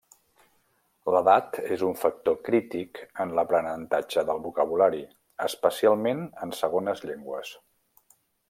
[1.15, 5.05] L'edat és un factor crític en l'aprenentatge del vocabulari,
[5.51, 7.55] especialment en segones llengües.